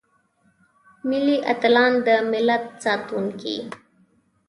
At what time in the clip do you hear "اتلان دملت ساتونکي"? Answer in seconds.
1.51-3.57